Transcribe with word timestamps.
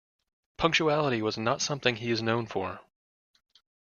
Punctuality 0.57 1.21
was 1.21 1.37
not 1.37 1.61
something 1.61 1.97
he 1.97 2.09
is 2.09 2.23
known 2.23 2.47
for. 2.47 2.79